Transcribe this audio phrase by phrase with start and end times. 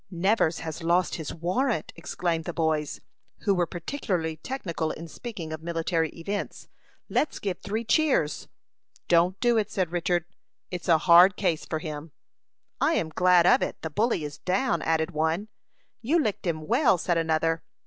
[0.09, 3.01] "Nevers has lost his warrant," exclaimed the boys,
[3.41, 6.67] who were particularly technical in speaking of military events.
[7.07, 8.47] "Let's give three cheers."
[9.07, 10.25] "Don't do it," said Richard.
[10.71, 12.13] "It's a hard case for him."
[12.79, 13.79] "I am glad of it.
[13.83, 15.49] The bully is down," added one."
[16.01, 17.61] "You licked him well," said another.